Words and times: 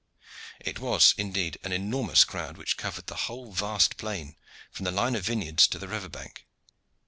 It 0.59 0.79
was 0.79 1.13
indeed 1.15 1.59
an 1.61 1.71
enormous 1.71 2.23
crowd 2.23 2.57
which 2.57 2.75
covered 2.75 3.05
the 3.05 3.13
whole 3.29 3.51
vast 3.51 3.97
plain 3.97 4.35
from 4.71 4.85
the 4.85 4.91
line 4.91 5.13
of 5.13 5.25
vineyards 5.27 5.67
to 5.67 5.77
the 5.77 5.87
river 5.87 6.09
bank. 6.09 6.47